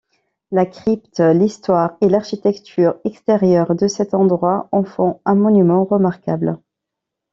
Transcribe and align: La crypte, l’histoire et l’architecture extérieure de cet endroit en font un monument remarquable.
La 0.51 0.65
crypte, 0.65 1.19
l’histoire 1.19 1.95
et 2.01 2.09
l’architecture 2.09 2.95
extérieure 3.03 3.75
de 3.75 3.87
cet 3.87 4.15
endroit 4.15 4.67
en 4.71 4.83
font 4.83 5.21
un 5.25 5.35
monument 5.35 5.83
remarquable. 5.85 6.57